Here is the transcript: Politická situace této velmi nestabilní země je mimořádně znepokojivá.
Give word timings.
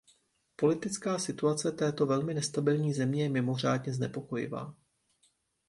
Politická 0.55 1.19
situace 1.19 1.71
této 1.71 2.05
velmi 2.05 2.33
nestabilní 2.33 2.93
země 2.93 3.23
je 3.23 3.29
mimořádně 3.29 3.93
znepokojivá. 3.93 4.75